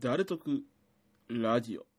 [0.00, 0.62] 誰得
[1.28, 1.91] ラジオ。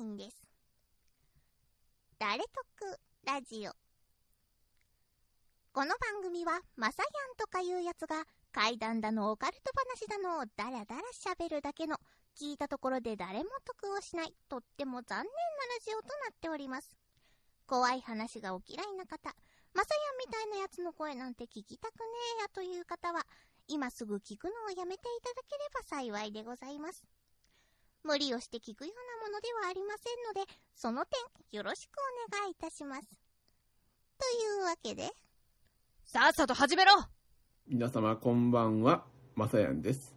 [0.00, 0.48] あさみんです。
[2.18, 2.48] 誰得
[3.26, 3.72] ラジオ。
[5.72, 11.98] この番組は、まさやんとかいうやつが、怪談だのオカルト話だのをダラダラ喋るだけの、
[12.34, 15.28] 聞いたところで誰も得をしない、とっても残念なラ
[15.84, 16.96] ジオとなっております。
[17.66, 19.34] 怖い話がお嫌いな方、
[19.74, 22.06] まさやんみたいなやつの声なんて聞きたくね
[22.38, 23.26] えやという方は、
[23.68, 27.04] 今すぐ聞くのをやめていただければ幸いでございます。
[28.04, 31.92] 無理をして聞くようなものではありませんので、その点よろしく
[32.30, 33.08] お願いいたします。
[34.18, 35.10] というわけで、
[36.04, 36.92] さっさと始めろ
[37.68, 40.14] 皆様こんばんは、まさやんです。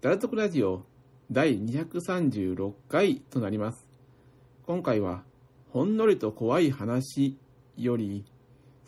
[0.00, 0.86] 誰得ラジオ
[1.30, 3.86] 第236回となります。
[4.64, 5.24] 今回は、
[5.70, 7.38] ほんのりと怖い話
[7.76, 8.24] より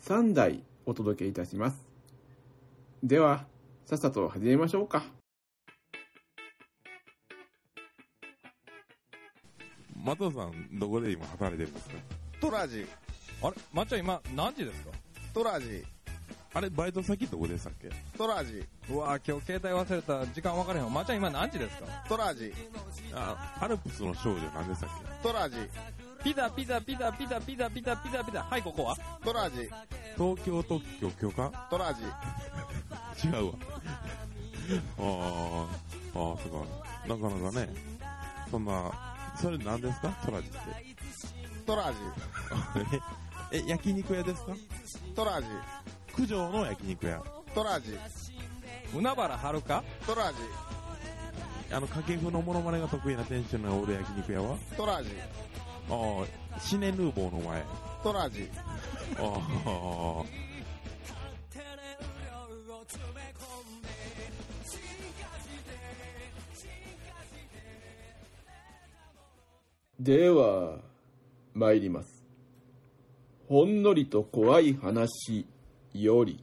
[0.01, 1.87] 3台お届けいたします。
[3.03, 3.45] では、
[3.85, 5.18] さっさと始めましょうか。
[10.03, 11.95] 松尾さん、どこで今働いてるんですか？
[12.39, 12.87] トラジ、
[13.41, 13.55] あれ？
[13.73, 14.91] まっちゃん今何時ですか？
[15.33, 15.85] トラジ、
[16.53, 17.89] あれ、バイト先どこでしたっけ？
[18.17, 20.89] トラジ、うわ今日携帯忘れた時間分かれへんわ。
[20.89, 21.85] まっちゃん今何時ですか？
[22.07, 22.53] トラジ、
[23.13, 24.89] あ、アルプスの少女何でしたっ
[25.21, 25.57] トラジ、
[26.23, 28.43] ピザピザピザピザピザピザピザピザ。
[28.43, 28.97] はいここは？
[29.23, 29.69] トラジ、け
[30.17, 31.67] 東京特許許可？
[31.69, 32.01] トラジ、
[33.27, 33.53] 違うわ。
[34.97, 35.65] あー、
[36.13, 37.07] あー、そうか。
[37.07, 37.73] なかなかね、
[38.49, 40.09] そんな、それ何ですか？
[40.25, 40.57] トラジって。
[41.65, 41.97] トラジ、
[43.57, 44.53] え、焼肉屋ですか？
[45.15, 45.47] トラジ、
[46.15, 47.21] 九条の焼肉屋。
[47.53, 47.97] トラジ、
[48.93, 50.37] 海原はるかトラジ、
[51.71, 54.57] あの、掛布のモノマネが得意な店主の俺焼肉屋は？
[54.75, 55.11] トラジ、
[55.89, 56.27] あー、
[56.59, 57.63] シネヌーボーの前。
[58.03, 58.49] トラジ、
[59.17, 60.25] あー、
[69.99, 70.77] では、
[71.53, 72.23] 参ります。
[73.49, 75.45] ほんのりと怖い話
[75.93, 76.41] より、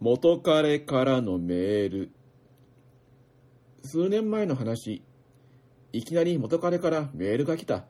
[0.00, 2.10] 元彼からのメール。
[3.84, 5.02] 数年前の話、
[5.94, 7.86] いきなり元彼からメールが来た。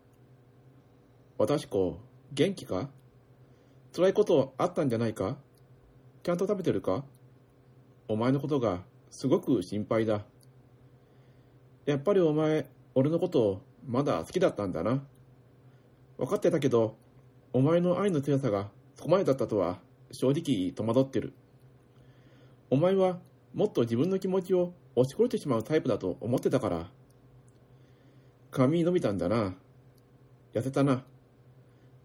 [1.39, 1.99] 私子、
[2.33, 2.89] 元気か？
[3.93, 5.39] 辛いことあったんじゃないか？
[6.23, 7.05] ちゃんと食べてるか？
[8.07, 10.25] お前のことがすごく心配だ。
[11.85, 15.03] やっぱりお前、俺のことまだ好きだったんだな。
[16.19, 16.97] 分かってたけど、
[17.53, 19.81] お前の愛の強さがそこまでだったとは
[20.11, 21.33] 正直戸惑ってる。
[22.71, 23.19] お前は
[23.55, 26.91] もっと自分の気持ちを押し殺してしまうタイプだと思ってたから。
[28.51, 29.55] 髪伸びたんだな。
[30.55, 31.05] 痩せたな。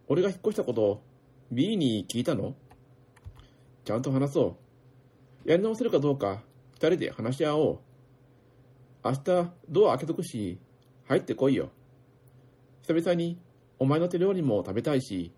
[0.08, 1.04] 俺が引っ越したことを
[1.52, 2.56] B に聞いたの？
[3.84, 4.58] ちゃんと話そ
[5.46, 5.50] う。
[5.50, 6.44] やり直せるかどうか、
[6.74, 7.80] 二人で話し合おう。
[9.04, 10.60] 明日、ドア開けとくし、
[11.08, 11.70] 入ってこいよ。
[12.82, 13.40] 久々に、
[13.80, 15.32] お前の手料理も食べたいし、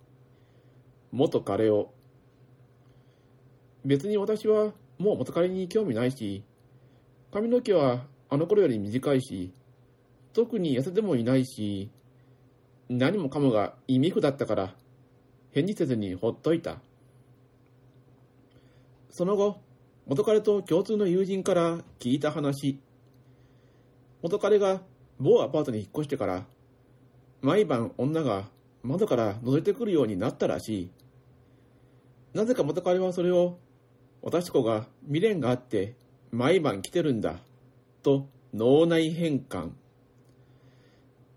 [1.11, 1.93] 元彼を。
[3.85, 6.43] 別に私は、もう元彼に興味ないし、
[7.31, 9.53] 髪の毛はあの頃より短いし、
[10.33, 11.91] 特に痩せてもいないし、
[12.89, 14.75] 何もかもが意味不だったから、
[15.51, 16.79] 返事せずにほっといた。
[19.11, 19.61] その後、
[20.07, 22.79] 元彼と共通の友人から聞いた話。
[24.23, 24.81] 元彼が
[25.19, 26.45] 某アパートに引っ越してから、
[27.41, 28.45] 毎晩女が
[28.83, 30.91] 窓から覗いてくるようになったらしい。
[32.33, 33.57] なぜか元彼はそれを、
[34.21, 35.95] 私子が未練があって
[36.31, 37.35] 毎晩来てるんだ、
[38.01, 39.71] と脳内変換。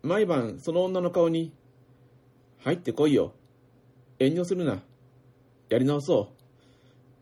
[0.03, 1.53] 毎晩その女の顔に、
[2.59, 3.33] 入ってこいよ。
[4.19, 4.83] 遠慮するな。
[5.69, 6.33] やり直そ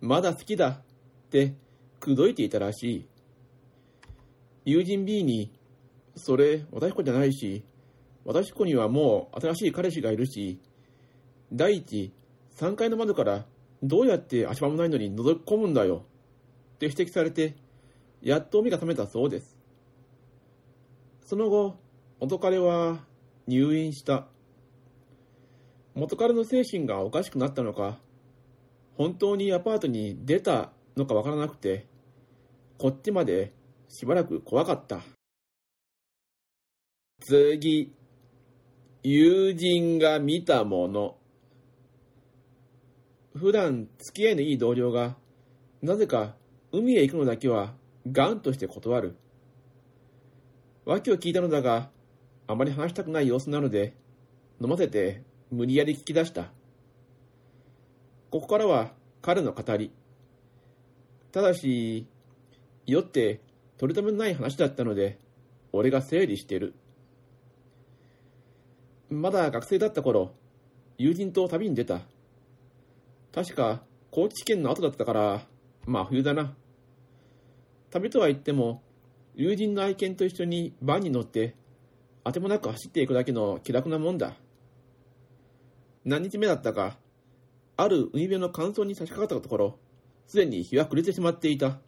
[0.02, 0.06] う。
[0.06, 0.68] まだ好きだ。
[0.68, 0.82] っ
[1.30, 1.54] て、
[1.98, 3.08] 口説いていたらしい。
[4.64, 5.50] 友人 B に、
[6.16, 7.64] それ、私子じゃないし、
[8.24, 10.60] 私子にはもう新しい彼氏がいるし、
[11.52, 12.12] 第一、
[12.56, 13.46] 3階の窓から
[13.82, 16.04] どうやって足場もないのに覗き込むんだよ。
[16.74, 17.54] って指摘されて、
[18.22, 19.56] やっと目が覚めたそうです。
[21.24, 21.76] その後、
[22.20, 23.04] 元彼は
[23.46, 24.26] 入院した。
[25.94, 27.98] 元彼の精神がおかしくなったのか、
[28.96, 31.86] 本当にアパートに出たのかわからなくて、
[32.78, 33.52] こっちまで
[33.88, 35.00] しばらく怖かった。
[37.20, 37.92] 次、
[39.02, 41.16] 友人が見たもの。
[43.34, 45.16] 普段付き合いのいい同僚が、
[45.82, 46.34] なぜか
[46.72, 47.74] 海へ行くのだけは
[48.10, 49.16] ガンとして断る。
[50.86, 51.90] 訳を聞いたのだが、
[52.46, 53.94] あまり話したくない様子なので、
[54.60, 56.50] 飲ませて無理やり聞き出した。
[58.30, 59.92] ここからは彼の語り。
[61.32, 62.06] ただし、
[62.86, 63.40] 酔って
[63.76, 65.18] 取り留めのない話だったので、
[65.72, 66.74] 俺が整理してる。
[69.10, 70.36] まだ学生だった頃、
[70.96, 72.02] 友人と旅に出た。
[73.34, 75.46] 確か、高知県の後だったから、
[75.84, 76.54] まあ冬だな。
[77.90, 78.84] 旅とは言っても、
[79.34, 81.56] 友人の愛犬と一緒にバンに乗って、
[82.22, 84.34] あてもなく走っていくだけの気楽なもんだ。
[86.04, 86.96] 何日目だったか、
[87.76, 89.78] ある海辺の乾燥に差し掛かったところ、
[90.28, 91.80] すでに日は暮れてしまっていた。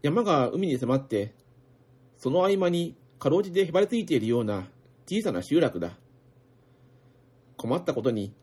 [0.00, 1.34] 山が海に迫って、
[2.18, 4.68] その合間にかろうじてへばりついているような
[5.06, 5.98] 小さな集落だ。
[7.56, 8.34] 困ったことに、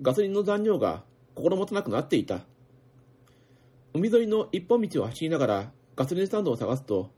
[0.00, 2.40] ガソリンの残量が心もとなくなっていた。
[3.94, 7.10] 海沿いの一本道を走りながらガソリンスタンドを探すと、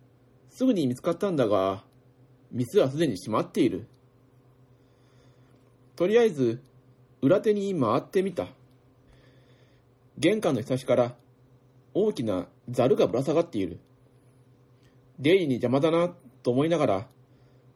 [0.49, 1.85] すぐに見つかったんだが、
[2.51, 3.87] 店はすでに閉まっている。
[5.97, 6.63] とりあえず、
[7.23, 8.49] 裏手に回ってみた。
[10.19, 11.15] 玄関のひさしから
[11.95, 13.79] 大きなザルがぶら下がっている。
[15.19, 17.09] 出入りに邪魔だなと思いながら、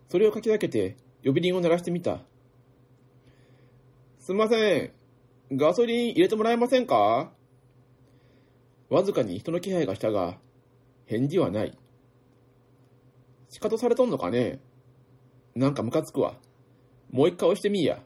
[0.09, 2.21] それをかき分けて呼び鈴を鳴らしてみた。
[4.19, 4.93] すんませ
[5.50, 5.56] ん。
[5.56, 7.31] ガソリン入れてもらえませんか？
[8.91, 10.38] わずかに人の気配がしたが、
[11.06, 11.76] 返事はない。
[13.49, 14.60] 仕方されとんのかね？
[15.55, 16.34] なんかムカつくわ。
[17.10, 18.01] もう一回押してみいや。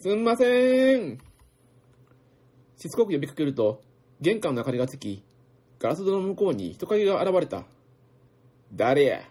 [0.00, 1.18] すんません。
[2.76, 3.80] しつこく呼びかけると、
[4.20, 5.22] 玄関の明かりがつき、
[5.78, 7.64] ガラス戸の向こうに人影が現れた。
[8.72, 9.22] 誰や？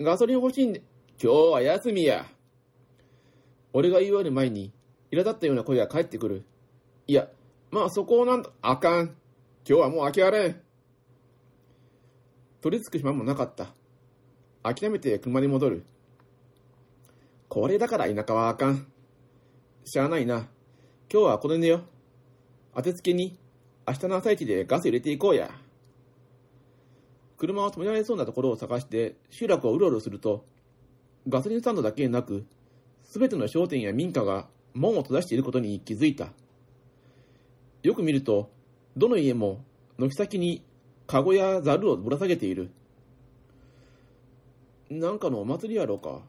[0.00, 0.82] ガソリン欲しいんで、
[1.22, 2.26] 今日は休みや。
[3.72, 4.72] 俺が言い終わる前に、
[5.12, 6.44] 苛立ったような声が返ってくる。
[7.06, 7.28] いや、
[7.70, 9.04] まあそこをなんと、あかん。
[9.04, 9.14] 今
[9.64, 10.60] 日はもう開けられん。
[12.60, 13.68] 取り付く暇もなかった。
[14.64, 15.84] 諦めて車に戻る。
[17.48, 18.88] これだから田舎はあかん。
[19.84, 20.48] しゃあないな。
[21.08, 21.82] 今日はこれ寝よ。
[22.74, 23.38] 当てつけに、
[23.86, 25.52] 明日の朝一でガス入れていこうや。
[27.38, 30.44] 車を止められそうなところを探して集落をうろうろすると、
[31.28, 32.46] ガソリンスタンドだけでなく、
[33.04, 36.28] すべての商店や民家が門を閉ざしていることに気づいた。
[37.82, 38.50] よく見ると、
[38.96, 39.64] どの家も
[39.98, 40.64] 軒先に
[41.06, 42.70] カゴやザルをぶら下げている。
[44.90, 46.22] なんかのお祭りやろうか。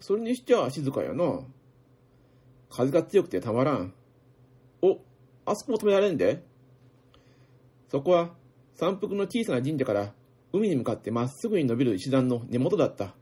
[0.00, 1.40] それにしちゃ静かやな。
[2.70, 3.92] 風が強くてたまらん。
[4.82, 4.98] お、
[5.44, 6.42] あそこも止められんで。
[7.88, 8.34] そこは
[8.74, 10.12] 山腹の小さな神社から
[10.52, 13.14] 海に向かってまっすぐに伸びる石段の根元だった。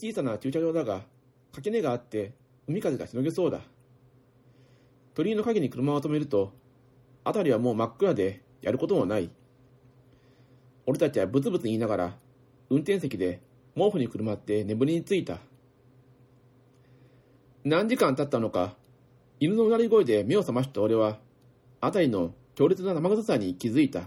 [0.00, 1.02] 小さな駐車場だが、
[1.52, 2.32] 垣根があって
[2.66, 3.60] 海風がしのげそうだ。
[5.14, 6.54] 鳥居の陰に車を止めると、
[7.22, 9.28] 辺りはもう真っ暗でやることもない。
[10.86, 12.16] 俺たちはブツブツ言いながら、
[12.70, 13.42] 運転席で
[13.76, 15.36] 毛布にくるまって眠りについた。
[17.62, 18.76] 何時間経ったのか、
[19.38, 21.18] 犬のうなり声で目を覚ました俺は、
[21.82, 24.04] あたりの強烈な生臭さに気づいた。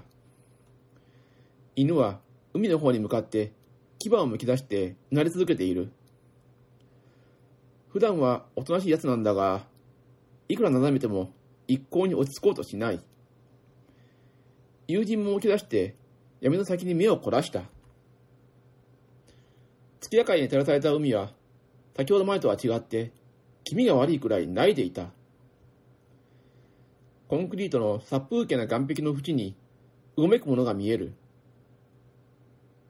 [1.76, 2.20] 犬は
[2.56, 3.52] 海の方に向かって
[4.10, 5.92] 牙をむき出してなり続けている。
[7.90, 9.66] 普段はおとなしい奴なんだが、
[10.50, 11.32] いくら眺めても
[11.68, 13.00] 一向に落ち着こうとしない。
[14.88, 15.96] 友人も起き出して
[16.42, 17.64] 闇の先に目を凝らした。
[20.02, 21.32] 月明かりに照らされた海は、
[21.96, 23.12] 先ほど前とは違って、
[23.64, 25.12] 気味が悪いくらい泣いていた。
[27.30, 29.56] コンクリートの殺風景な岸壁の縁に、
[30.18, 31.14] うごめくものが見える。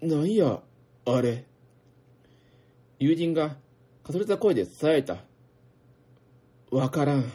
[0.01, 0.61] なんや、
[1.05, 1.43] あれ。
[2.97, 3.57] 友人が、
[4.03, 5.17] かすれた声で伝えた。
[6.71, 7.31] わからん。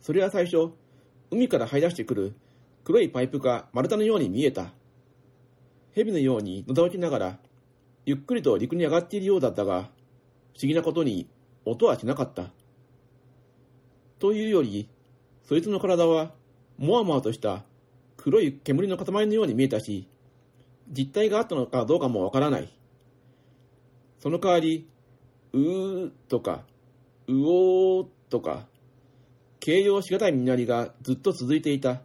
[0.00, 0.72] それは最初、
[1.30, 2.34] 海から這い出してくる
[2.84, 4.72] 黒いパイプが丸太のように見えた。
[5.94, 7.38] 蛇のようにのだきながら、
[8.04, 9.84] ゆっくりと陸に上がっているようだったが、
[10.52, 11.26] 不思議なことに
[11.64, 12.50] 音はしなかった。
[14.18, 14.90] というより、
[15.48, 16.32] そいつの体は、
[16.76, 17.64] もわもわとした
[18.18, 20.06] 黒い煙の塊のように見えたし、
[20.88, 22.68] 実体があったのかどうかもわからない。
[24.20, 24.88] その代わり、
[25.52, 26.64] うーとか、
[27.28, 28.66] うおーとか、
[29.60, 32.02] 形容しがたい実りがずっと続いていた。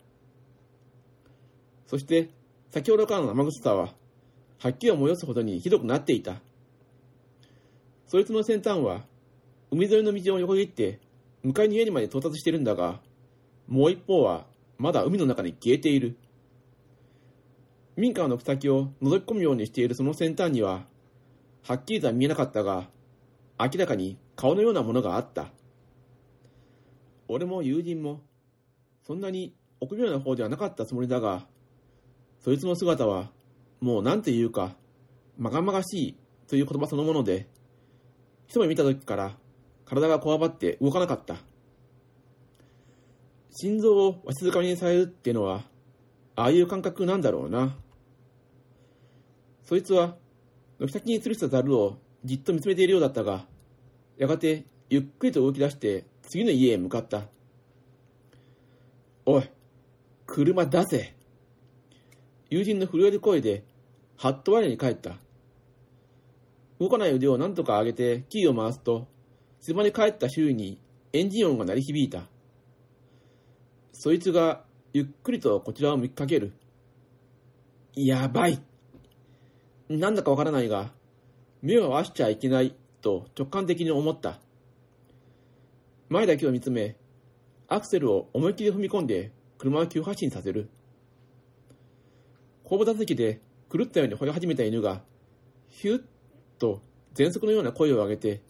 [1.88, 2.30] そして、
[2.72, 3.94] 先ほどからの生臭さは、
[4.60, 6.36] 吐き気を催すほどにひどくなっていた。
[8.06, 9.06] そいつの先端は、
[9.72, 11.00] 海沿いの道を横切って、
[11.44, 13.00] 向かいの家にまで到達してるんだが、
[13.68, 14.46] もう一方は、
[14.78, 16.18] まだ海の中に消えている。
[18.00, 20.86] 民家の草木を覗き込むようにしているその先端には、
[21.64, 22.88] はっきりとは見えなかったが、
[23.60, 25.48] 明らかに顔のようなものがあった。
[27.28, 28.22] 俺も友人も、
[29.06, 31.46] そんなに臆病な方ではなかったつもりだが、
[32.40, 33.32] そいつの姿は、
[33.82, 34.78] もうなんていうか、
[35.38, 37.50] まがまがしいという言葉そのもので、
[38.48, 39.36] 一目見た時から
[39.84, 41.36] 体がこわばって動かなかった。
[43.52, 45.64] 心臓をわしづかみにされるっていうのは、
[46.38, 47.76] ああいう感覚なんだろうな。
[49.70, 50.16] そいつは、
[50.80, 53.46] 軒先に吊るしたザルをじっと見つめているようだったが、
[54.18, 57.28] やがてゆっくりと動き出して次の家へ向かった。
[59.28, 59.44] おい、
[60.26, 61.16] 車出せ。
[62.50, 63.64] 友人の震える声で、
[64.18, 65.18] はっと我に返った。
[66.80, 69.08] 動かない腕を何とか上げてキーを回すと、
[69.60, 70.82] 静まり返った周囲に
[71.14, 72.24] エンジン音が鳴り響いた。
[73.94, 76.54] そいつがゆっくりとこちらを見かける。
[77.94, 78.60] やばい。
[79.90, 80.92] なんだかわからないが、
[81.62, 84.40] 目を合わしちゃいけないと直感的に思った。
[86.10, 86.96] 前だけを見つめ、
[87.68, 90.70] アクセルを思いっきり踏み込んで車を急発進させる。
[92.64, 93.42] 後部座席で
[93.72, 95.02] 狂ったように吠え始めた犬が、
[95.70, 96.04] ヒュッ
[96.60, 96.82] と
[97.16, 98.44] 喘息のような声を上げて、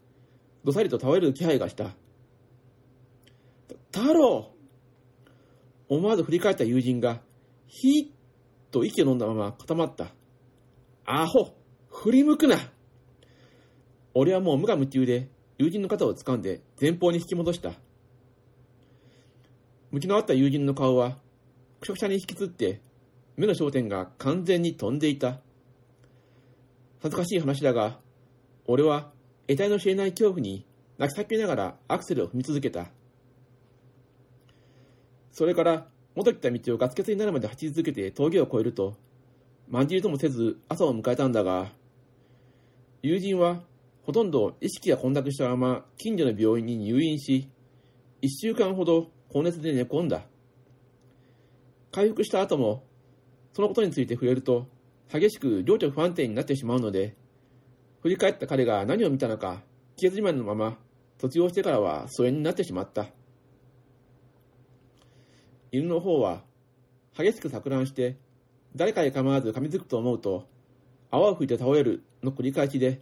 [0.66, 1.96] どさりと倒れる気配がした。
[3.94, 4.52] 太郎
[5.88, 7.22] 思わず振り返った友人が、
[7.68, 8.08] ヒーッ
[8.72, 10.19] と息を飲んだまま固まった。
[11.12, 11.56] アホ
[11.90, 12.56] 振り向くな
[14.14, 17.72] 俺はもう無我夢中で友人の肩を掴んで前方に引き戻した。
[19.90, 21.18] 向きのあった友人の顔は、
[21.82, 22.82] くしゃくしゃに引きつって、
[23.38, 25.40] 目の焦点が完全に飛んでいた。
[27.02, 27.98] 恥ずかしい話だが、
[28.68, 29.12] 俺は
[29.48, 30.68] 得体の知れない恐怖に
[31.00, 32.86] 泣き叫びながらアクセルを踏み続けた。
[35.32, 39.09] それから元来た道をガス欠になるまで走り続けて峠を越えると、
[39.70, 41.72] まんじりともせず朝を迎えたんだが、
[43.04, 43.62] 友人は
[44.02, 47.52] ほとんど意識が混濁したまま近所の病院に入院し、
[48.20, 50.24] 一週間ほど高熱で寝込んだ。
[51.92, 52.84] 回復した後も、
[53.54, 54.66] そのことについて触れると、
[55.12, 57.16] 激しく情緒不安定になってしまうので、
[58.02, 59.62] 振り返った彼が何を見たのか、
[59.98, 60.78] 消えずじまいのまま、
[61.20, 63.06] 卒業してからは疎遠になってしまった。
[65.72, 66.44] 犬の方は、
[67.16, 68.18] 激しく錯乱して、
[68.76, 70.48] 誰かに構わず噛みつくと思うと、
[71.12, 73.02] 泡を吹いて倒れるの繰り返しで、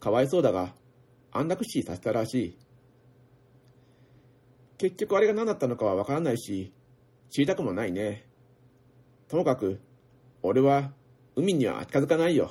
[0.00, 0.74] かわいそうだが、
[1.30, 2.58] 安楽死させたらしい。
[4.78, 6.72] 結局あれが何だったのかはわからないし、
[7.30, 8.26] 知りたくもないね。
[9.28, 9.80] ともかく、
[10.42, 10.92] 俺は
[11.36, 12.50] 海には近づかないよ。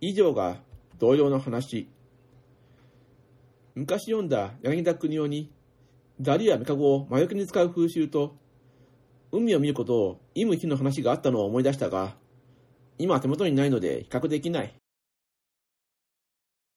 [0.00, 0.62] 以上が
[0.98, 1.88] 同様の話。
[3.74, 5.52] 昔読んだ柳田国夫に、
[6.20, 8.36] ザリやメカゴを魔除けに使う風習と、
[9.36, 12.14] 海を見ることを意味非の話があったのを思い出したが、
[12.98, 14.74] 今は手元にないので比較できない。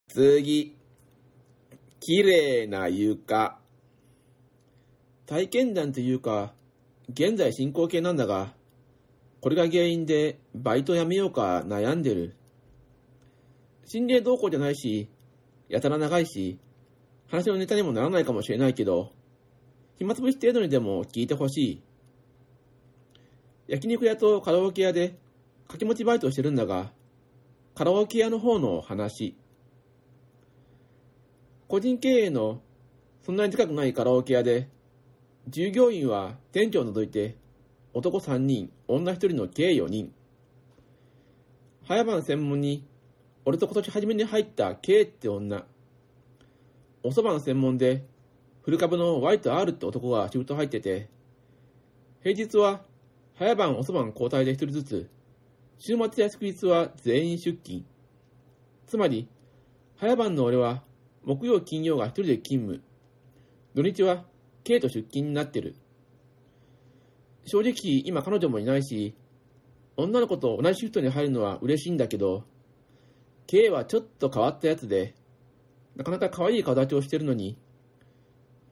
[0.08, 0.76] 次。
[2.00, 3.60] 綺麗な床。
[5.28, 6.54] 体験談というか、
[7.10, 8.54] 現在進行形なんだが、
[9.42, 12.36] これが原因でバイト辞めようか悩んでる。
[13.86, 15.10] 心霊動向じゃないし、
[15.70, 16.58] やたら長いし、
[17.30, 19.12] 話のネタにもならないかもしれないけど、
[20.00, 21.87] 暇つぶし程度にでも聞いてほしい。
[23.68, 25.18] 焼肉屋とカラオケ屋で
[25.64, 26.92] 掛け持ちバイトをしてるんだが、
[27.76, 29.36] カラオケ屋の方の話。
[31.68, 32.62] 個人経営の
[33.26, 34.70] そんなに高くないカラオケ屋で、
[35.50, 37.36] 従業員は店長を除いて
[37.94, 40.14] 男3人、女1人の計4人。
[41.86, 42.88] 早番専門に、
[43.44, 45.66] 俺と今年初めに入った K って女。
[47.04, 48.06] 遅番専門で、
[48.62, 51.10] 古株の Y と R って男が仕事入ってて、
[52.22, 52.82] 平日は
[53.38, 55.10] 早番遅番交代で1人ずつ、
[55.78, 57.86] 週末や祝日は全員出勤。
[58.88, 59.30] つまり、
[59.98, 60.84] 早番の俺は
[61.24, 62.82] 木曜金曜が1人で勤務。
[63.76, 64.26] 土日は
[64.64, 65.76] K と出勤になってる。
[67.46, 69.16] 正直今彼女もいないし、
[69.98, 72.44] 女の子と同じシフトに入るのは嬉しいんだけど、
[73.46, 75.14] K はちょっと変わったやつで、
[75.96, 77.56] なかなか可愛い顔立ちをしてるのに、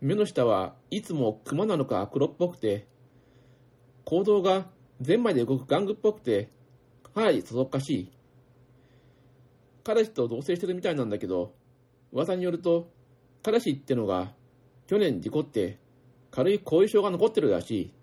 [0.02, 2.88] 目の下はいつもクマなのか黒っぽくて、
[4.06, 4.68] 行動が
[5.02, 6.50] ゼンマイで動く玩具っぽくて、
[7.14, 8.12] かなりそそっかしい。
[9.84, 11.54] 彼氏と同棲してるみたいなんだけど、
[12.12, 12.90] 噂によると、
[13.44, 14.34] 彼氏ってのが
[14.88, 15.78] 去年事故って
[16.32, 17.94] 軽い後遺症が残ってるらしい。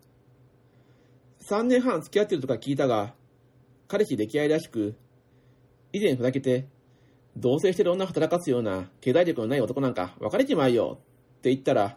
[1.42, 3.14] 3年半付き合ってるとか聞いたが、
[3.88, 4.94] 彼氏溺愛らしく、
[5.92, 6.66] 以前ふざけて、
[7.36, 10.98] 同棲してる女を働かすような経済力のない男なんか別れちまえよ
[11.38, 11.96] って言ったら、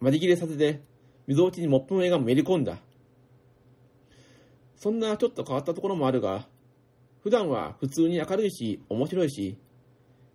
[0.00, 0.80] まじ切れさせて、
[1.26, 2.78] 溝落ちにモップの絵がめり込んだ。
[4.82, 6.48] そんなちょっと変わったところもあるが、
[7.22, 9.56] 普段は普通に明るいし、面白いし、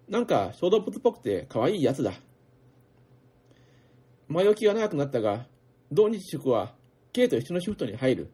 [0.08, 2.14] なんか小動物っぽくて可愛いやつだ。
[4.30, 5.48] 前置きが長くなったが、
[5.92, 6.74] 同日祝は
[7.12, 8.32] K と一緒のシフトに入る。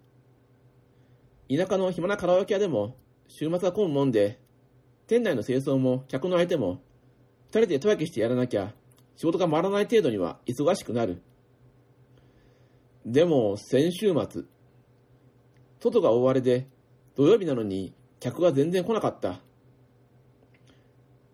[1.49, 2.95] 田舎の暇なカラオケ屋でも、
[3.27, 4.39] 週末は混むもんで、
[5.07, 6.79] 店内の清掃も客の相手も、
[7.47, 8.71] 二人で手分けしてやらなきゃ、
[9.15, 11.23] 仕事が回らない程度には忙しくなる。
[13.03, 14.43] でも、先週末、
[15.83, 16.65] 外が大荒れで、
[17.17, 19.41] 土曜日なのに客が全然来なかった。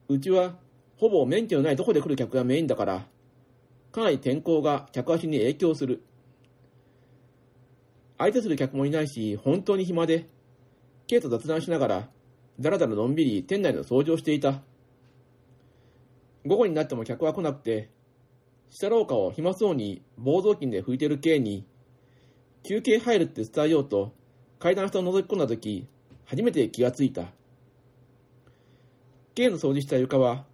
[0.07, 0.55] うちは、
[0.97, 3.05] ほぼ免許のないとこで来る客がメインだから、
[3.91, 6.01] かなり天候が客足に影響する。
[8.17, 10.27] 相手する客もいないし、本当に暇で、
[11.05, 12.09] K と雑談しながら、
[12.59, 14.63] だらだらのんびり店内の掃除をしていた。
[16.47, 17.91] 午後になっても客は来なくて、
[18.71, 21.67] 下廊下を暇そうに暴雑巾で拭いてる K に、
[22.63, 24.17] 休憩入るって伝えようと
[24.59, 25.87] 階段下を覗き込んだ時、
[26.25, 27.27] 初めて気がついた。
[29.33, 30.45] K の掃除した床は、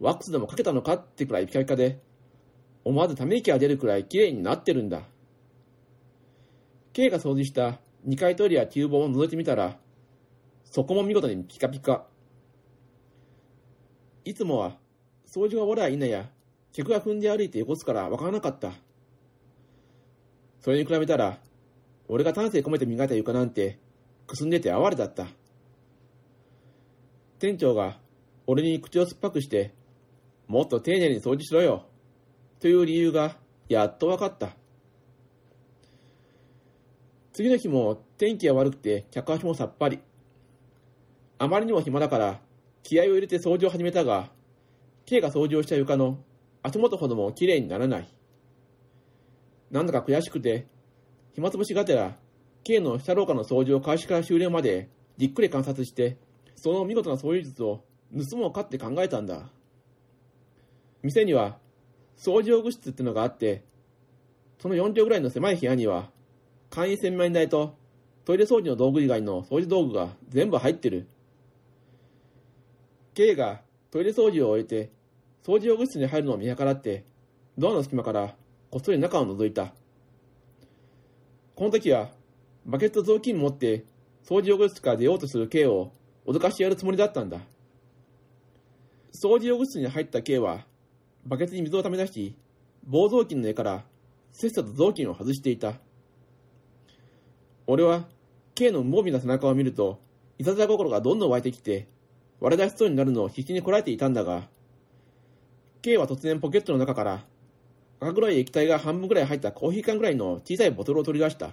[0.00, 2.00] ワックスでもかけたのかってくらいピカピカで、
[2.84, 5.02] 思わずため息が出るくらい綺麗になってるんだ。
[6.92, 7.78] K が掃除した
[8.08, 9.78] 2階トイレや厨房を覗いてみたら、
[10.64, 12.04] そこも見事にピカピカ。
[14.24, 14.76] いつもは、
[15.24, 16.28] 掃除が終わりゃいいなや、
[16.72, 18.72] 客が踏んで歩いて横すからわからなかった。
[20.60, 21.38] それに比べたら、
[22.08, 23.78] 俺が丹精込めて磨いた床なんて、
[24.26, 25.26] くすんでて哀れだった。
[27.38, 27.98] 店長が、
[28.46, 29.74] 俺に口を酸っぱくして、
[30.46, 31.86] もっと丁寧に掃除しろよ、
[32.60, 33.36] という理由が、
[33.68, 34.56] やっとわかった。
[37.32, 40.00] 次の日も天気が悪くて客足もさっぱり。
[41.38, 42.40] あまりにも暇だから
[42.82, 44.30] 気合を入れて掃除を始めたが、
[45.04, 46.18] K が掃除をした床の
[46.62, 48.08] 足元ほどもきれいにならない。
[49.70, 50.66] なんだか悔しくて、
[51.36, 52.16] 暇つぶしがてら
[52.64, 56.16] K の下廊下の掃除を開始から終了までじっくり観察して、
[56.54, 57.84] その見事な掃除術を
[58.30, 59.42] 盗もうかって考えたんだ。
[61.02, 61.58] 店には
[62.16, 63.64] 掃除用具室ってのがあって、
[64.58, 66.08] その4畳ぐらいの狭い部屋には
[66.70, 67.76] 簡易洗面台と
[68.24, 71.06] トイレ掃除の道具以外の掃除道具が全部入ってる。
[73.12, 74.90] K がトイレ掃除を終えて、
[75.44, 77.04] 掃除用具室に入るのを見計らって、
[77.58, 78.34] ドアの隙間から
[78.70, 79.74] こっそり中を覗いた。
[81.56, 82.10] この時は、
[82.66, 83.86] バケツと雑巾持って
[84.26, 85.90] 掃除用具室から出ようとする K を
[86.26, 87.38] 脅かしてやるつもりだったんだ。
[89.14, 90.66] 掃除用具室に入った K は、
[91.24, 92.36] バケツに水を溜め出し、
[92.86, 93.84] 棒雑巾の絵から
[94.32, 95.80] せっさと雑巾を外していた。
[97.66, 98.04] 俺は、
[98.54, 99.98] K の無防備な背中を見ると、
[100.38, 101.88] いたずら心がどんどん湧いてきて、
[102.38, 104.46] 割れ出しそうになるのを必死にこらえていたんだが、
[105.80, 107.24] K は突然ポケットの中から、
[108.00, 111.50] 赤黒い液体が半分ぐらい入ったコーヒー缶ぐらいの小さいボトルを取り出した。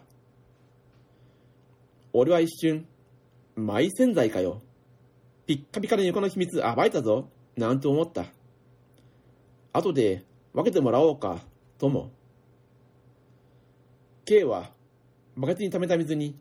[2.11, 2.85] 俺は一瞬、
[3.57, 4.61] 埋洗剤かよ。
[5.45, 8.25] ピッカピカの床の秘密暴いたぞ、なんて思った。
[9.71, 11.39] 後で分けてもらおうか、
[11.77, 12.11] とも。
[14.25, 14.71] K は
[15.35, 16.37] バケツに溜めた水に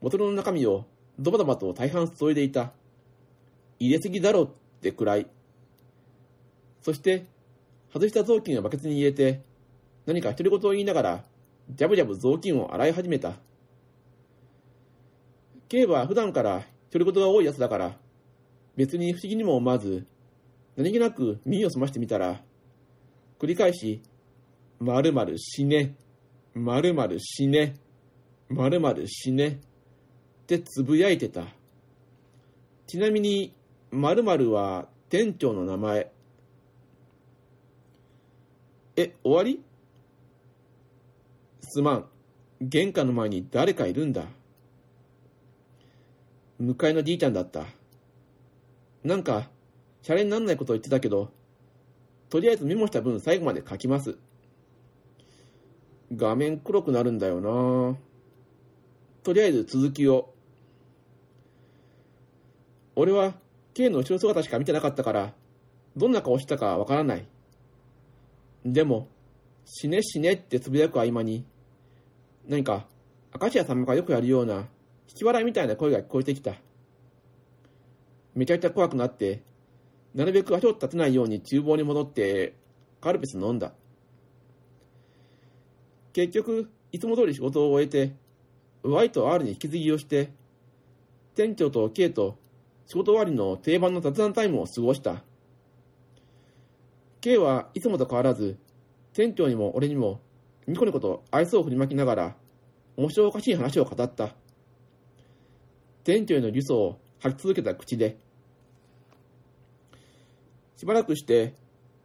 [0.00, 0.84] ボトルの中身を
[1.18, 2.72] ドバドバと大半注いでいた。
[3.78, 4.48] 入れすぎだろっ
[4.80, 5.26] てくらい。
[6.82, 7.24] そして、
[7.96, 9.42] 外した雑巾をバケツに入れて、
[10.04, 11.24] 何か独り言を言いながら、
[11.70, 13.36] ジャブジャブ雑巾を洗い始めた。
[15.68, 17.96] K は普段から独り言が多いやつだから、
[18.76, 20.06] 別に不思議にも思わず、
[20.76, 22.42] 何気なく耳を澄ましてみたら、
[23.38, 24.02] 繰り返し、
[24.78, 25.96] 〇〇死ね、
[26.54, 27.76] 〇〇死ね、
[28.50, 31.46] 〇〇死ね、ってつぶやいてた。
[32.86, 33.54] ちなみに、
[33.90, 36.15] 〇〇は店長の名前。
[38.96, 39.62] え、終わり？
[41.60, 42.06] すまん。
[42.62, 44.24] 玄関の前に誰かいるんだ。
[46.58, 47.66] 向かいのじいちゃんだった。
[49.04, 49.50] なんか、
[50.00, 51.30] シャレになんないこと言ってたけど、
[52.30, 54.16] とりあえずメモした分最後まで書きます。
[56.16, 57.96] 画面黒くなるんだよな
[59.22, 60.32] とりあえず続きを。
[62.94, 63.34] 俺は
[63.74, 65.34] K の後ろ姿しか見てなかったから、
[65.96, 67.26] どんな顔してたかわからない。
[68.72, 69.06] でも、
[69.64, 71.44] 死ね死ねってつぶやく合間に、
[72.48, 72.86] 何か、
[73.40, 74.66] 明石家さんまがよくやるような、
[75.08, 76.54] 引き笑いみたいな声が聞こえてきた。
[78.34, 79.42] めちゃくちゃ怖くなって、
[80.16, 82.54] なるべく足を立てないように厨房に戻って、
[83.00, 83.72] カルピス飲んだ。
[86.12, 88.14] 結局、いつも通り仕事を終えて、
[88.82, 90.30] Y と R に引き継ぎをして、
[91.36, 92.36] 店長と K と
[92.86, 95.22] 仕事終わりの定番の雑談タイムを過ごした。
[97.26, 98.56] K はいつもと変わらず、
[99.12, 100.20] 店長にも俺にも
[100.68, 102.36] ニコニコと愛想を振りまきながら、
[102.96, 104.36] 面白おかしい話を語った。
[106.04, 108.16] 店長への理想を吐き続けた口で。
[110.76, 111.54] しばらくして、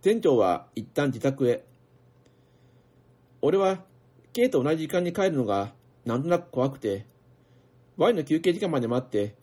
[0.02, 1.66] 店長は一旦自宅へ。
[3.44, 3.86] 俺は、
[4.34, 7.06] K と同じ時間に帰るのがなんとなく怖くて、
[7.96, 9.36] Y の休憩時間まで待って、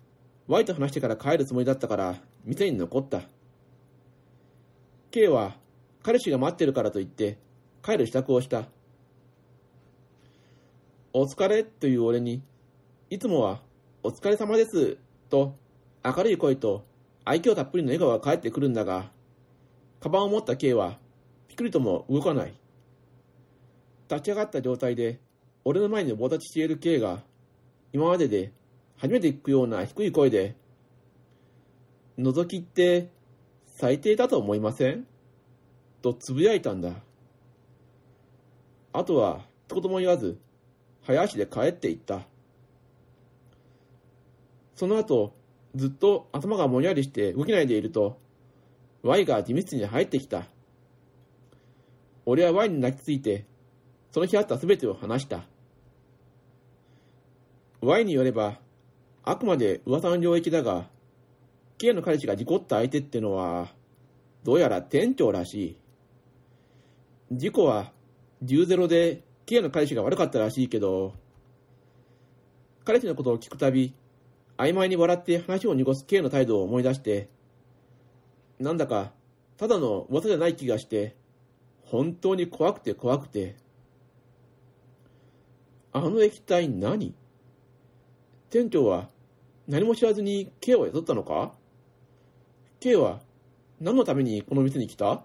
[0.49, 3.23] Y と話してから帰るつもりだったから、店に残った。
[5.13, 5.57] K は、
[6.09, 7.37] 彼氏が待ってるからと言って、
[7.85, 8.65] 帰る支度をした。
[11.13, 12.43] お疲れという俺に、
[13.11, 13.61] いつもは、
[14.03, 14.97] お疲れ様です、
[15.29, 15.55] と、
[16.03, 16.87] 明るい声と、
[17.27, 19.13] 愛嬌たっぷりの笑顔が返ってくるんだが、
[20.01, 20.99] カバンを持った K は、
[21.47, 22.55] ピクリとも動かない。
[24.11, 25.21] 立ち上がった状態で、
[25.67, 27.23] 俺の前に棒立ちしている K が、
[27.93, 28.51] 今までで
[28.97, 30.57] 初めて聞くような低い声で、
[32.19, 33.11] 覗きって
[33.67, 35.07] 最低だと思いません？
[36.03, 36.93] とつぶやいたんだ。
[38.93, 40.39] あとは一言も言わず、
[41.03, 42.27] 早足で帰っていった。
[44.75, 45.35] その後、
[45.75, 48.19] ずっと頭がもんやりして動けないでいると、
[49.03, 50.47] Y が事務室に入ってきた。
[52.27, 53.47] 俺は Y に泣きついて、
[54.11, 55.45] その日あった全てを話した。
[57.81, 58.59] Y によれば、
[59.25, 60.89] あくまで噂の領域だが、
[61.79, 63.73] K の彼氏が事故った相手ってのは、
[64.45, 65.77] どうやら店長らしい。
[67.31, 67.93] 事故は
[68.43, 71.15] 10-0で K の彼氏が悪かったらしいけど、
[72.85, 73.95] 彼氏のことを聞くたび、
[74.57, 77.29] 曖昧に笑って話を濁す K の態度を思い出して、
[78.59, 79.13] なんだか、
[79.59, 81.17] ただの噂じゃない気がして、
[81.83, 83.57] 本当に怖くて怖くて。
[85.93, 87.15] あの液体何？
[88.51, 89.09] 店長は
[89.67, 91.53] 何も知らずに K を雇ったのか
[92.81, 93.21] ?K は
[93.81, 95.25] 何のためにこの店に来た？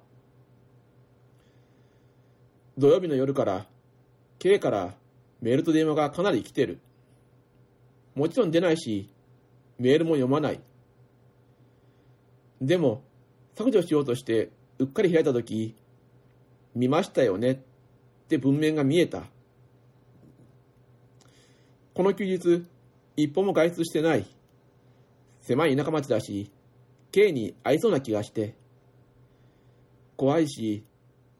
[2.77, 3.65] 土曜日の夜から
[4.39, 4.95] K から
[5.41, 6.79] メールと電話がかなり来てる。
[8.15, 9.09] もちろん出ないし、
[9.77, 10.59] メールも読まない。
[12.61, 13.03] でも、
[13.55, 15.75] 削除しようとしてうっかり開いたとき、
[16.75, 17.57] 見ましたよねっ
[18.27, 19.23] て文面が見えた。
[21.93, 22.65] この休日、
[23.15, 24.25] 一歩も外出してない。
[25.41, 26.49] 狭い田舎町だし、
[27.11, 28.55] K に合いそうな気がして。
[30.15, 30.83] 怖いし、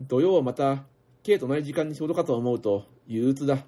[0.02, 0.86] 土曜はまた
[1.24, 3.66] K と同じ時間に仕事かと思うと憂鬱だ。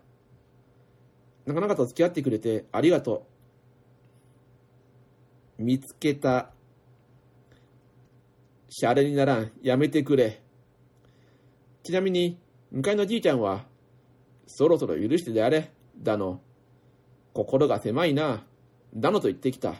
[1.45, 3.25] なかなかと付き合ってくれてありがと
[5.57, 5.63] う。
[5.63, 6.51] 見つけた。
[8.69, 9.51] シャレにならん。
[9.61, 10.41] やめてくれ。
[11.83, 12.37] ちなみに、
[12.71, 13.65] 向かいのじいちゃんは、
[14.47, 16.41] そろそろ許してであれ、だの。
[17.33, 18.45] 心が狭いな、
[18.93, 19.75] だのと言ってきた。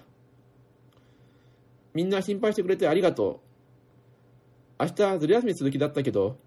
[1.93, 3.41] みんな心配してくれてありがと
[4.79, 4.83] う。
[4.83, 6.37] 明日ずる休みする気だったけど、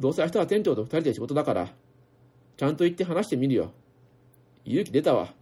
[0.00, 1.68] どうせ明日は店長と二人で仕事だから、
[2.56, 3.72] ちゃんと言って話してみるよ。
[4.64, 5.32] 勇気出たわ。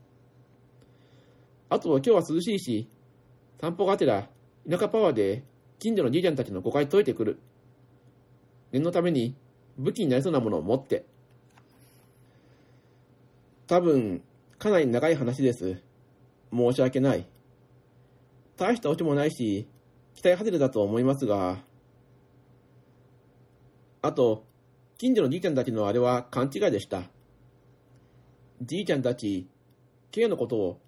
[1.68, 2.88] あと今日は涼しいし、
[3.60, 4.28] 散歩がてら
[4.68, 5.42] 田舎パワーで
[5.78, 7.38] 近所のじいちゃんたちの誤解解いてくる。
[8.72, 9.34] 念のために
[9.78, 11.04] 武器になりそうなものを持って。
[13.66, 14.22] 多分、
[14.58, 15.82] かなり長い話です。
[16.52, 17.26] 申し訳ない。
[18.56, 19.66] 大したオチもないし、
[20.14, 21.58] 期待外れだと思いますが、
[24.02, 24.44] あと、
[24.98, 27.04] 近所のじいちゃんたちのあれは勘違いでした。
[28.60, 29.48] じいちゃんたち、
[30.10, 30.80] K のことを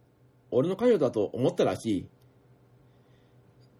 [0.50, 2.08] 俺の関与だと思ったらしい。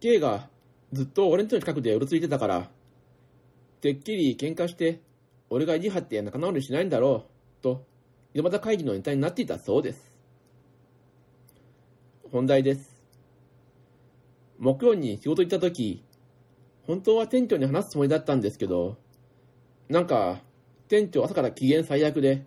[0.00, 0.48] K が
[0.92, 2.70] ずっと俺んちの近くでうろついてたから、
[3.80, 5.00] てっきり喧嘩して、
[5.50, 7.26] 俺が意地張って仲直りしないんだろ
[7.60, 7.84] う、と、
[8.34, 10.12] 井戸端会議のネタになっていたそうです。
[12.30, 13.02] 本題です。
[14.58, 16.04] 木曜に仕事行った時、
[16.86, 18.96] 本当は店長に話すつもりだったんですけど、
[19.88, 20.40] なんか、
[20.88, 22.46] 店長朝から機嫌最悪で、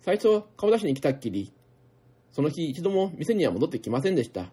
[0.00, 1.52] 最初顔出しに来たっきり、
[2.32, 4.50] その日一度も店には戻ってきませんでした。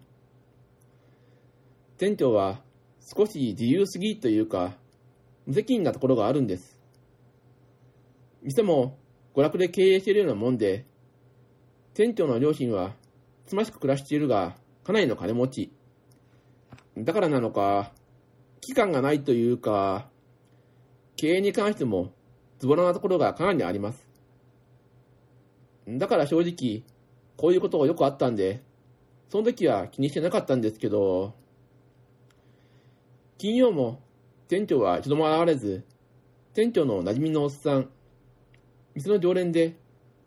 [1.98, 2.62] 店長は
[3.00, 4.78] 少し自由すぎというか、
[5.46, 6.80] 無責任なところがあるんです。
[8.42, 8.98] 店も
[9.34, 10.86] 娯楽で経営しているようなもんで、
[11.94, 12.94] 店長の両親は
[13.46, 15.72] つましく暮らしているが、かなりの金持ち。
[16.98, 17.92] だからなのか、
[18.62, 20.10] 期間がないというか、
[21.18, 22.14] 経営に関しても
[22.60, 24.08] ズボラなところがかなりあります。
[25.88, 26.84] だから正直、
[27.38, 28.62] こういうことがよくあったんで、
[29.30, 31.34] その時は気にしてなかったんですけど、
[33.38, 34.00] 金曜も
[34.48, 35.84] 店長は一度も現れず、
[36.54, 37.90] 店長の馴染みのおっさん、
[38.94, 39.76] 店の常連で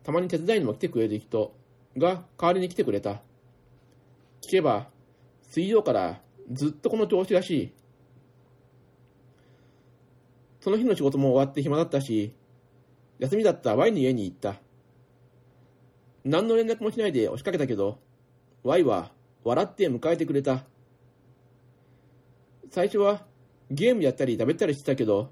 [0.03, 1.55] たまに手伝いにも来てくれる人
[1.97, 3.23] が代わりに来てくれた。
[4.43, 4.89] 聞けば、
[5.43, 6.21] 水曜から
[6.53, 7.73] ずっとこの調子らしい。
[10.61, 12.35] その日の仕事も終わって暇だったし、
[13.19, 14.57] 休みだった Y の家に行った。
[16.25, 17.99] 何の連絡もしないで押しかけたけど、
[18.63, 19.11] Y は
[19.43, 20.65] 笑って迎えてくれた。
[22.71, 23.25] 最初は
[23.71, 25.31] ゲームやったり食べたりしてたけど、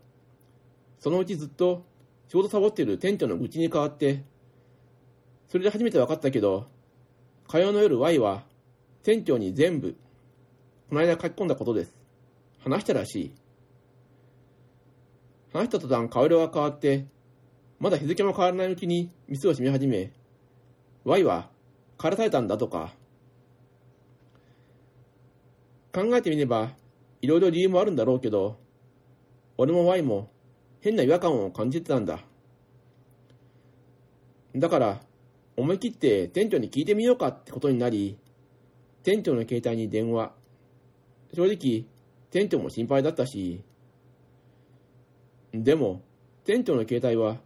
[0.98, 1.84] そのうちずっと
[2.28, 4.24] 仕事サボってる店長の愚痴に変わって、
[5.48, 6.66] それで初めて分かったけど、
[7.46, 8.44] 火曜の夜 Y は
[9.02, 9.96] 店長に全部、
[10.88, 11.94] この間書き込んだことです。
[12.60, 13.32] 話したらしい。
[15.52, 17.06] 話した途端顔色が変わって、
[17.78, 20.12] まだ日付も変わらないうちに店を閉め始め、
[21.04, 21.48] Y は
[21.98, 22.94] 帰らされたんだとか。
[25.92, 26.70] 考えてみれば、
[27.22, 28.58] いろいろ理由もあるんだろうけど、
[29.56, 30.30] 俺も Y も
[30.80, 32.20] 変な違和感を感じてたんだ。
[34.54, 35.00] だから、
[35.56, 38.18] 思い切って店長に聞いてみようかってことになり、
[39.02, 40.32] 店長の携帯に電話。
[41.34, 41.86] 正直、
[42.30, 43.62] 店長も心配だったし、
[45.52, 46.02] でも、
[46.44, 47.38] 店長の携帯は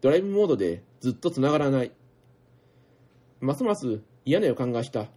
[0.00, 1.92] ドライブモードでずっと繋がらない。
[3.40, 5.08] ますます嫌な予感がした。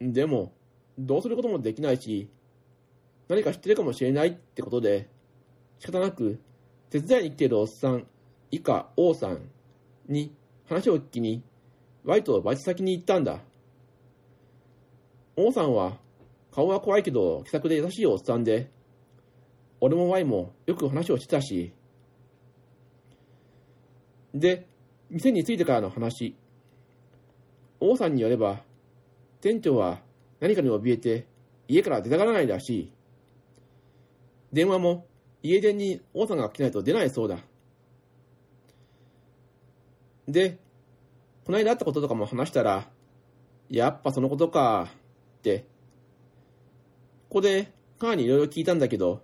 [0.00, 0.52] でも、
[0.98, 2.28] どうすることもできないし、
[3.28, 5.08] 何か知ってるかもしれないってことで、
[5.78, 6.38] 仕方なく、
[6.90, 8.06] 手伝いに来ているおっさん、
[8.50, 9.40] 以下王さん
[10.08, 10.34] に
[10.68, 11.42] 話を聞きに、
[12.04, 13.40] ワイとバイト先に行ったんだ。
[15.36, 15.98] 王さんは、
[16.52, 18.70] 顔は怖いけど気さくで優しいおっさんで、
[19.80, 21.72] 俺もワイもよく話をしてたし。
[24.34, 24.66] で、
[25.10, 26.36] 店に着いてからの話。
[27.80, 28.62] 王さんによれば、
[29.40, 30.00] 店長は
[30.40, 31.26] 何かに怯えて
[31.68, 32.92] 家から出たがらないらしい。
[34.52, 35.06] 電話も
[35.42, 37.38] 家電に王さんが来ないと出ないそうだ。
[40.26, 40.58] で、
[41.44, 42.90] この間会ったこととかも話したら、
[43.68, 44.88] やっぱそのことか、
[45.38, 45.60] って。
[47.28, 49.22] ここで、カーにいろいろ聞いたんだけど、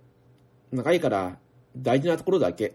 [0.72, 1.38] 長いから
[1.76, 2.74] 大事なところだけ。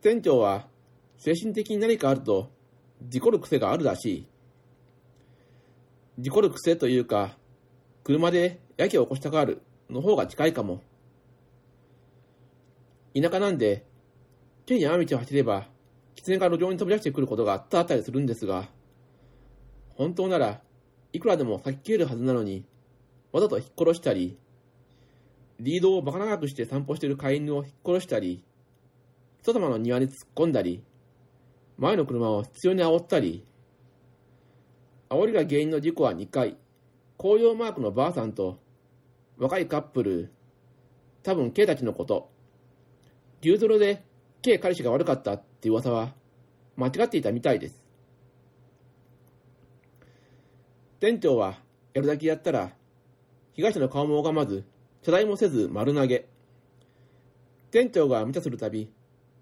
[0.00, 0.68] 店長は
[1.18, 2.50] 精神的に何かあると
[3.02, 4.26] 事故る癖があるらしい。
[6.18, 7.36] 事故る癖というか、
[8.04, 10.82] 車でやけを起こしたがるの方が近いかも。
[13.14, 13.86] 田舎なんで、
[14.66, 15.66] 県に山道を走れば、
[16.14, 18.68] 狐が路上に飛び出してくることがあったあったりするんですが、
[19.88, 20.60] 本当なら
[21.12, 22.64] いくらでも避けきれるはずなのに、
[23.32, 24.38] わざと引っ殺したり、
[25.62, 28.42] リードをバカ長くして散歩している飼い犬を引っ殺したり、
[29.42, 30.82] 人様の庭に突っ込んだり、
[31.76, 33.44] 前の車を必要に煽ったり、
[35.10, 36.56] 煽りが原因の事故は2回、
[37.18, 38.58] 紅葉マークのばあさんと、
[39.36, 40.32] 若いカップル、
[41.22, 42.30] 多分 K たちのこと、
[43.42, 44.02] 牛泥で
[44.40, 46.14] K 彼氏が悪かったって噂は、
[46.76, 47.84] 間違っていたみたいです。
[51.00, 51.58] 店長は、
[51.92, 52.72] やるだけやったら、
[53.52, 54.64] 被害者の顔も拝まず、
[55.02, 56.26] 謝罪もせず丸投げ。
[57.70, 58.92] 店長が無茶するたび、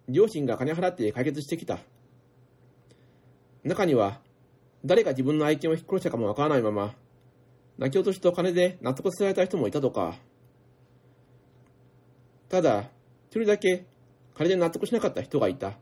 [0.09, 1.79] 両親が金払って解決してきた。
[3.64, 4.21] 中には、
[4.85, 6.94] 誰が自分の愛犬を引っ殺したかもわからないまま、
[7.77, 10.14] 泣き落としと金で納得された人もいたとか。
[12.49, 12.85] ただ、
[13.29, 13.85] 一人だけ
[14.37, 15.73] 金で納得しなかった人がいた。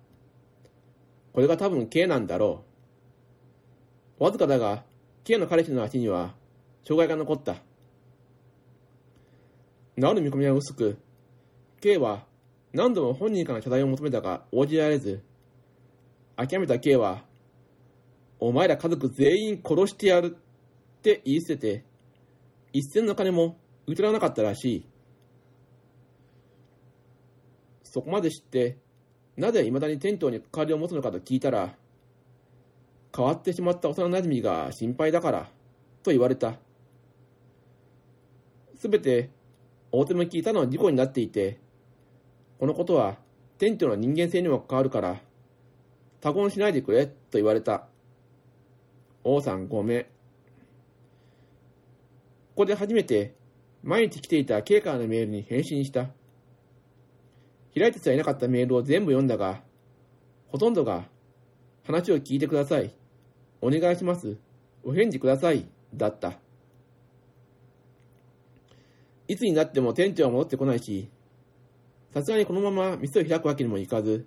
[1.34, 2.64] これが多分 K なんだろ
[4.18, 4.24] う。
[4.24, 4.84] わずかだが、
[5.24, 6.34] K の彼氏の足には
[6.86, 7.56] 障害が残った。
[9.98, 10.98] 治る見込みは薄く、
[11.80, 12.26] K は
[12.72, 15.22] 何度も本人から謝罪を求めたが応じられず、
[16.36, 17.24] 諦めた K は、
[18.38, 21.84] お前ら家族全員殺してやるって言い捨てて、
[22.74, 24.88] 一銭の金も受け取らなかったらしい。
[27.82, 28.76] そこまで知って、
[29.38, 31.74] なぜ未だに店長に関わりを持つのかと聞いたら、
[33.16, 35.50] 変わってしまった幼馴染が心配だから、
[36.02, 36.58] と言われた。
[38.78, 39.30] すべて、
[39.98, 41.58] 大手向きたの事故になっていて、
[42.58, 43.16] このことは
[43.56, 45.22] 店長の人間性にも関わるから、
[46.20, 47.88] 他言しないでくれ、と言われた。
[49.24, 50.02] 王さんごめん。
[50.02, 50.08] こ
[52.56, 53.36] こで初めて、
[53.82, 56.10] 毎日来ていた K からのメールに返信した。
[57.74, 59.62] 開いてすらいなかったメールを全部読んだが、
[60.48, 61.08] ほとんどが、
[61.84, 62.92] 話を聞いてください。
[63.62, 64.36] お願いします。
[64.84, 65.66] お返事ください。
[65.94, 66.45] だった。
[69.28, 71.08] いつになっても店長は戻ってこないし、
[72.12, 74.26] さすがにこのまま店を開くわけにもいかず、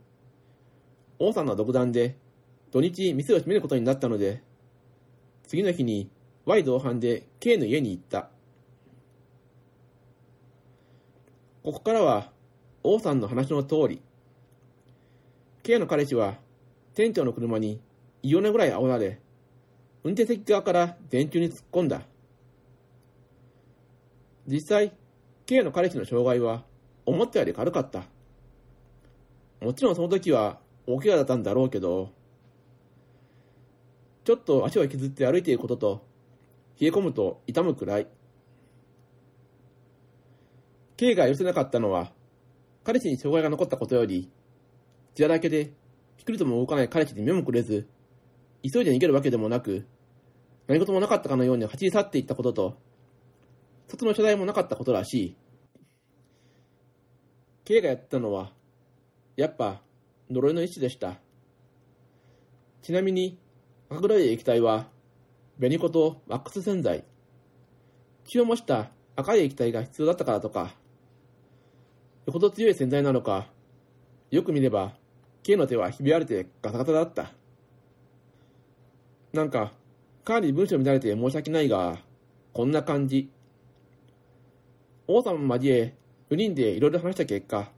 [1.17, 2.17] 王さんの独断で
[2.71, 4.43] 土日店を閉めることになったので、
[5.47, 6.09] 次の日に
[6.45, 8.29] Y 同伴で K の家に行った。
[11.63, 12.31] ここからは
[12.83, 14.01] 王さんの話の通り、
[15.63, 16.35] K の彼氏は
[16.93, 17.79] 店長の車に
[18.21, 19.19] 異様なぐらい煽られ、
[20.03, 22.01] 運転席側から電柱に突っ込んだ。
[24.49, 24.91] 実際、
[25.45, 26.63] K の彼氏の障害は
[27.05, 28.05] 思ったより軽かった。
[29.61, 32.09] もちろんその時は大怪我だったんだろうけど、
[34.23, 36.07] ちょっと足を削って歩いていることと、
[36.81, 38.07] 冷え込むと痛むくらい。
[40.97, 42.11] K が許せなかったのは、
[42.83, 44.31] 彼氏に障害が残ったことより、
[45.13, 45.73] 血だらけで、
[46.17, 47.87] ピクリとも動かない彼氏に目もくれず、
[48.63, 49.85] 急いで逃げるわけでもなく、
[50.65, 52.88] 何事もなかったかのように走り去っていったことと、
[53.89, 55.35] 一つの謝罪もなかったことらしい。
[57.65, 58.51] K がやったのは、
[59.35, 59.81] やっぱ、
[60.29, 61.19] 呪いの一種でした。
[62.83, 63.39] ちなみに、
[63.89, 64.91] 赤黒い液体は、
[65.57, 67.03] 紅粉とワックス洗剤。
[68.25, 70.75] 血を模した赤い液体が必要だったからとか、
[72.27, 73.47] よほど強い洗剤なのか、
[74.29, 74.93] よく見れば、
[75.41, 77.31] K の手はひび割れてガタガタだった。
[79.33, 79.73] なんか、
[80.23, 81.97] かなり文章乱れて申し訳ないが、
[82.53, 83.31] こんな感じ。
[85.11, 85.95] 王様も交え、
[86.29, 87.71] 4人でいろいろ話した結果、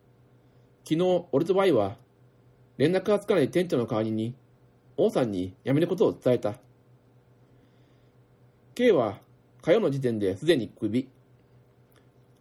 [0.83, 1.95] 昨日、俺と Y は、
[2.75, 4.35] 連絡がつかない店長の代わりに、
[4.97, 6.55] 王さんに辞めることを伝えた。
[8.75, 9.21] K は、
[9.61, 11.07] 火曜の時点ですでにクビ。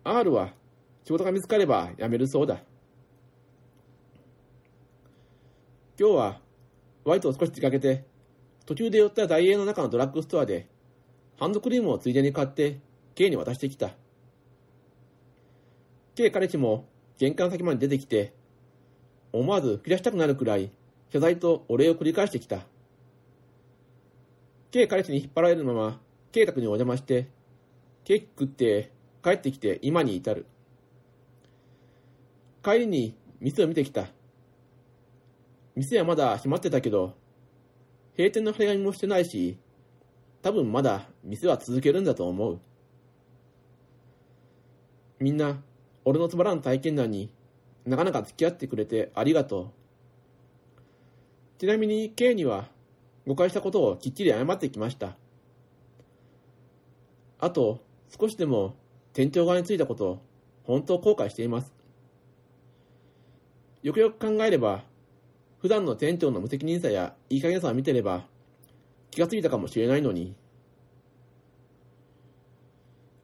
[0.03, 0.55] R は、
[1.05, 2.59] 仕事が見つかれば辞めるそうだ。
[5.97, 6.41] 今日は、
[7.05, 8.03] Y と少し出かけて、
[8.67, 10.67] 途中で寄ったダイエーの中のドラッグストアで、
[11.39, 12.81] ハンドクリームをついでに買って
[13.15, 14.00] K に渡してきた。
[16.21, 18.35] K 彼氏も玄関先まで出てきて、
[19.33, 20.71] 思わず吹き出したくなるくらい
[21.11, 22.67] 謝罪とお礼を繰り返してきた。
[24.71, 25.99] K 彼氏に引っ張られるまま、
[26.31, 27.31] K 宅にお邪魔して、
[28.05, 28.93] ケーキ食って
[29.25, 30.45] 帰ってきて今に至る。
[32.63, 34.07] 帰りに店を見てきた。
[35.75, 37.15] 店はまだ閉まってたけど、
[38.15, 39.57] 閉店の張り紙もしてないし、
[40.43, 42.61] 多分まだ店は続けるんだと思う。
[45.19, 45.63] みんな、
[46.05, 47.31] 俺のつまらん体験談に
[47.85, 49.71] なかなか付き合ってくれてありがとう。
[51.59, 52.69] ちなみに K には
[53.27, 55.17] 誤解したことをきっちり謝ってきました。
[57.39, 57.81] あと、
[58.19, 58.75] 少しでも
[59.13, 60.23] 店長側についたことを
[60.65, 61.73] 本当後悔しています。
[63.83, 64.85] よくよく考えれば、
[65.59, 68.25] 普段の店長の無責任さやいい加減さを見てれば
[69.11, 70.35] 気がついたかもしれないのに。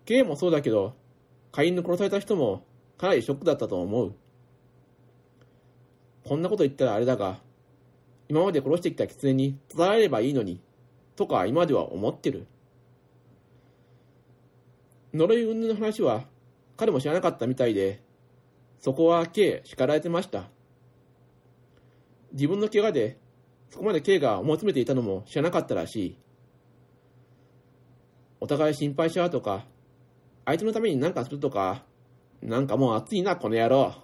[0.05, 0.95] K もそうだけど、
[1.53, 2.65] 会員の殺された人も
[2.99, 4.15] かなりショックだったと思う。
[6.25, 7.41] こんなこと言ったらあれだが、
[8.29, 10.61] 今まで殺してきた狐に伝えれればいいのに、
[11.15, 12.47] とか今では思ってる。
[15.15, 16.25] 呪い云々の話は
[16.77, 18.03] 彼も知らなかったみたいで、
[18.81, 20.51] そこは K 叱られてました。
[22.33, 23.19] 自分の怪我で、
[23.71, 26.19] そこまで K が思い詰めていたのも知らなかったらしい。
[28.41, 29.65] お互い心配し合うとか、
[30.45, 31.86] 相手のために何かするとか、
[32.43, 33.95] なんかもう熱いな、この野郎。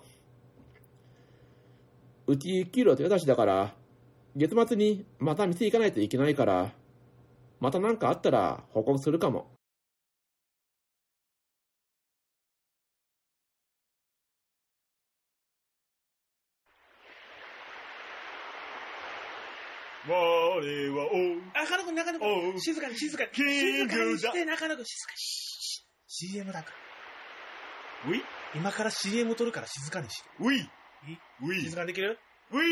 [2.26, 3.74] うち給料手渡しだから、
[4.37, 6.72] 月末にまた店行かないといけないから、
[7.61, 9.53] また何かあったら報告するかも。
[20.11, 21.20] はお
[21.55, 22.61] 中野くん、中野く。
[22.61, 23.30] 静かに、静かに。
[23.33, 25.18] 静かにして、中野くん、静かに。
[25.18, 26.82] シー CM だから。
[28.05, 28.20] ウィ
[28.55, 30.28] 今から CM 撮るから静かにして。
[30.40, 30.68] ウィい
[31.42, 32.18] ウィ静かにできる？
[32.50, 32.66] ウィ終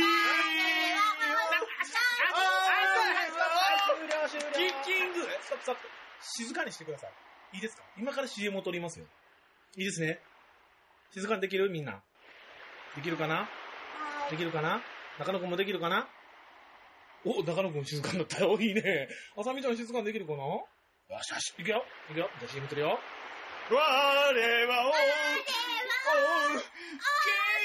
[4.08, 4.46] 了、終了。
[4.52, 5.80] キッキングストップ、ストップ。
[6.20, 7.12] 静かにしてください。
[7.54, 7.82] いいですか？
[7.96, 9.06] 今から CM を撮りますよ。
[9.76, 10.20] いいですね？
[11.14, 11.70] 静かにできる？
[11.70, 12.02] みんな。
[12.96, 13.48] できるかな？
[14.30, 14.82] できるかな？
[15.18, 16.08] 中野くんもできるかな？
[17.24, 18.58] お、中野くん静かになったよ。
[18.60, 19.08] いいね。
[19.36, 20.38] あさみちゃん静かにできるかな？
[20.38, 20.66] よ
[21.22, 21.54] しよし。
[21.58, 21.84] いくよ。
[22.10, 22.28] いくよ。
[22.40, 22.98] じゃあ CM 撮るよ。
[23.72, 24.38] 我はおキ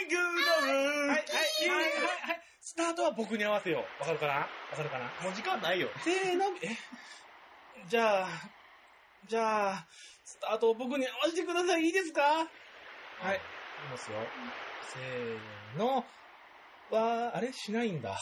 [0.05, 0.67] ングダム
[1.07, 2.41] はい、はい、はい、はい。
[2.61, 4.01] スタートは僕に合わせよう。
[4.01, 4.33] わかるかな？
[4.33, 5.05] わかるかな？
[5.23, 5.89] もう時間ないよ。
[6.03, 6.77] せーの、え？
[7.89, 8.27] じゃあ、
[9.27, 9.87] じゃあ、
[10.23, 11.81] スタートを僕に合わせてください。
[11.85, 12.21] いいですか？
[12.21, 12.37] は
[13.33, 13.37] い。
[13.37, 13.41] いき
[13.89, 14.17] ますよ。
[14.93, 16.05] せーの。
[16.91, 17.51] わー、あれ？
[17.51, 18.15] しないんだ。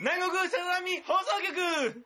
[0.00, 2.04] 南国さざみ放送局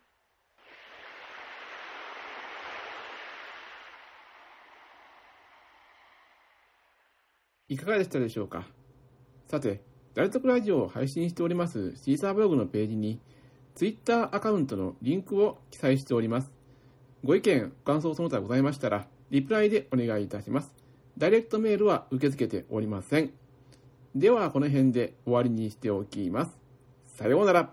[7.73, 8.67] いかがでしたでしょうか？
[9.49, 9.81] さて、
[10.13, 13.19] ダルトクラジオを配信しておりますシーサーブログのページに、
[13.75, 16.53] ツイッターアカウントのリンクを記載しております。
[17.25, 20.75] ご意見、ご感想その他ございましたら、リプライでお願いいたします。
[21.17, 23.31] ダイレクトメールは受け付けておりません。
[24.15, 26.59] では、この辺で終わりにしておきます。
[27.07, 27.73] さようなら。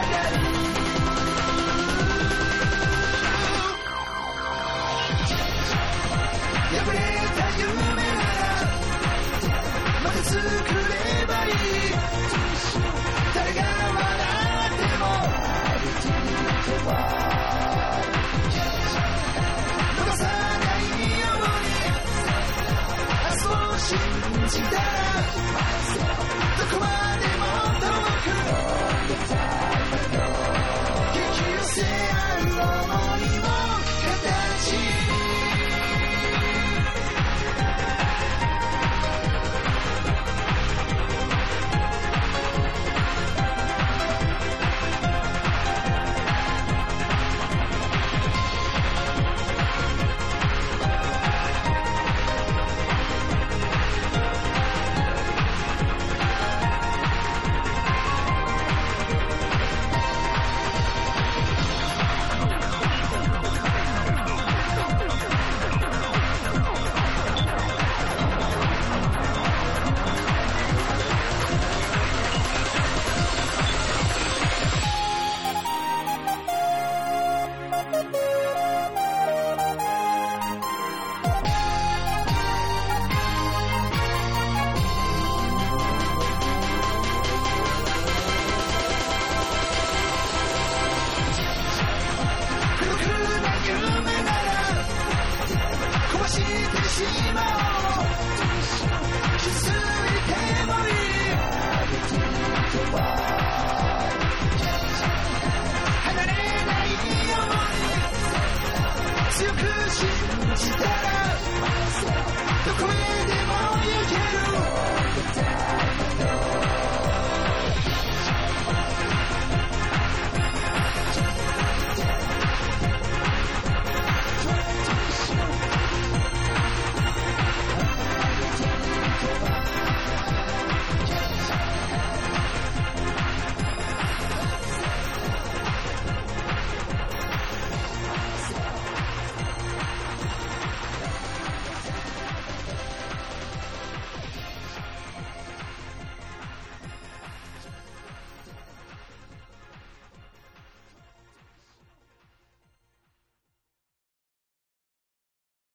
[0.00, 0.57] どこま